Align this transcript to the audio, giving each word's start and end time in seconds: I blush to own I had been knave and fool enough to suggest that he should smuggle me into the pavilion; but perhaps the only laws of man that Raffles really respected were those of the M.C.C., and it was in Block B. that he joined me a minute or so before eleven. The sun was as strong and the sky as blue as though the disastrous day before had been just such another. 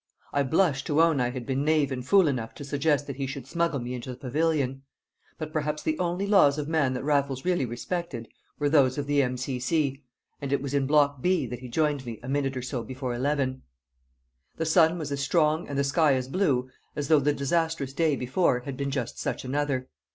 I 0.33 0.41
blush 0.41 0.83
to 0.85 0.99
own 0.99 1.21
I 1.21 1.29
had 1.29 1.45
been 1.45 1.63
knave 1.63 1.91
and 1.91 2.03
fool 2.03 2.27
enough 2.27 2.55
to 2.55 2.63
suggest 2.63 3.05
that 3.05 3.17
he 3.17 3.27
should 3.27 3.45
smuggle 3.45 3.79
me 3.79 3.93
into 3.93 4.09
the 4.09 4.15
pavilion; 4.17 4.81
but 5.37 5.53
perhaps 5.53 5.83
the 5.83 5.99
only 5.99 6.25
laws 6.25 6.57
of 6.57 6.67
man 6.67 6.93
that 6.95 7.03
Raffles 7.03 7.45
really 7.45 7.67
respected 7.67 8.27
were 8.57 8.67
those 8.67 8.97
of 8.97 9.05
the 9.05 9.21
M.C.C., 9.21 10.03
and 10.41 10.51
it 10.51 10.59
was 10.59 10.73
in 10.73 10.87
Block 10.87 11.21
B. 11.21 11.45
that 11.45 11.59
he 11.59 11.67
joined 11.67 12.03
me 12.03 12.19
a 12.23 12.27
minute 12.27 12.57
or 12.57 12.63
so 12.63 12.81
before 12.83 13.13
eleven. 13.13 13.61
The 14.57 14.65
sun 14.65 14.97
was 14.97 15.11
as 15.11 15.21
strong 15.21 15.67
and 15.67 15.77
the 15.77 15.83
sky 15.83 16.15
as 16.15 16.27
blue 16.27 16.71
as 16.95 17.07
though 17.07 17.19
the 17.19 17.31
disastrous 17.31 17.93
day 17.93 18.15
before 18.15 18.61
had 18.61 18.75
been 18.75 18.89
just 18.89 19.19
such 19.19 19.45
another. 19.45 19.87